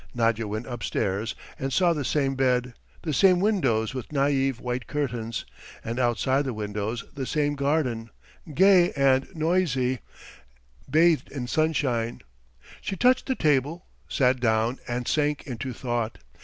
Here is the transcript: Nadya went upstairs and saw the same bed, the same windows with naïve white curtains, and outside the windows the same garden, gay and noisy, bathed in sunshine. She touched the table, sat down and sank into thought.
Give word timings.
Nadya 0.15 0.47
went 0.47 0.65
upstairs 0.65 1.35
and 1.59 1.71
saw 1.71 1.93
the 1.93 2.03
same 2.03 2.33
bed, 2.33 2.73
the 3.03 3.13
same 3.13 3.39
windows 3.39 3.93
with 3.93 4.09
naïve 4.09 4.59
white 4.59 4.87
curtains, 4.87 5.45
and 5.85 5.99
outside 5.99 6.43
the 6.43 6.55
windows 6.55 7.03
the 7.13 7.27
same 7.27 7.53
garden, 7.53 8.09
gay 8.51 8.91
and 8.93 9.27
noisy, 9.35 9.99
bathed 10.89 11.31
in 11.31 11.45
sunshine. 11.45 12.21
She 12.81 12.95
touched 12.95 13.27
the 13.27 13.35
table, 13.35 13.85
sat 14.09 14.39
down 14.39 14.79
and 14.87 15.07
sank 15.07 15.45
into 15.45 15.71
thought. 15.71 16.17